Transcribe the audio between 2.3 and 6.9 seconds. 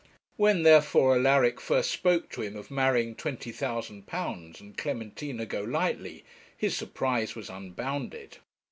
to him of marrying £20,000 and Clementina Golightly, his